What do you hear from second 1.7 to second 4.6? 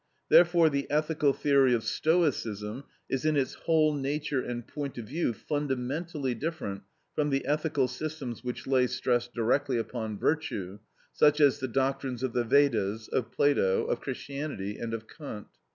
of Stoicism is in its whole nature